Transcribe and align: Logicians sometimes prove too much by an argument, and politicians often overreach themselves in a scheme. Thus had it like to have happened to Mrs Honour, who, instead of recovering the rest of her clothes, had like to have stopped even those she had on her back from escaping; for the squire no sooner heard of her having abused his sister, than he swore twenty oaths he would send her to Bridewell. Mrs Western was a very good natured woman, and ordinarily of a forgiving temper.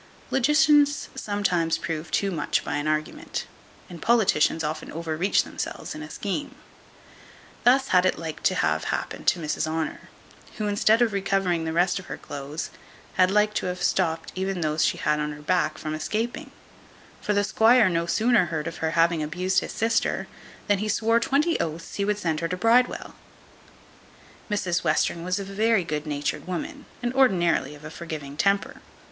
Logicians 0.31 1.09
sometimes 1.13 1.77
prove 1.77 2.09
too 2.09 2.31
much 2.31 2.63
by 2.63 2.77
an 2.77 2.87
argument, 2.87 3.45
and 3.87 4.01
politicians 4.01 4.63
often 4.63 4.91
overreach 4.91 5.43
themselves 5.43 5.93
in 5.93 6.01
a 6.01 6.09
scheme. 6.09 6.55
Thus 7.65 7.89
had 7.89 8.03
it 8.07 8.17
like 8.17 8.41
to 8.45 8.55
have 8.55 8.85
happened 8.85 9.27
to 9.27 9.39
Mrs 9.39 9.67
Honour, 9.67 10.09
who, 10.57 10.65
instead 10.65 11.03
of 11.03 11.13
recovering 11.13 11.65
the 11.65 11.71
rest 11.71 11.99
of 11.99 12.07
her 12.07 12.17
clothes, 12.17 12.71
had 13.13 13.29
like 13.29 13.53
to 13.53 13.67
have 13.67 13.83
stopped 13.83 14.31
even 14.33 14.61
those 14.61 14.83
she 14.83 14.97
had 14.97 15.19
on 15.19 15.33
her 15.33 15.41
back 15.43 15.77
from 15.77 15.93
escaping; 15.93 16.49
for 17.21 17.33
the 17.33 17.43
squire 17.43 17.87
no 17.87 18.07
sooner 18.07 18.45
heard 18.45 18.65
of 18.65 18.77
her 18.77 18.97
having 18.97 19.21
abused 19.21 19.59
his 19.59 19.71
sister, 19.71 20.25
than 20.67 20.79
he 20.79 20.89
swore 20.89 21.19
twenty 21.19 21.59
oaths 21.59 21.93
he 21.93 22.05
would 22.05 22.17
send 22.17 22.39
her 22.39 22.47
to 22.47 22.57
Bridewell. 22.57 23.13
Mrs 24.49 24.83
Western 24.83 25.23
was 25.23 25.37
a 25.37 25.43
very 25.43 25.83
good 25.83 26.07
natured 26.07 26.47
woman, 26.47 26.87
and 27.03 27.13
ordinarily 27.13 27.75
of 27.75 27.85
a 27.85 27.91
forgiving 27.91 28.35
temper. 28.35 28.81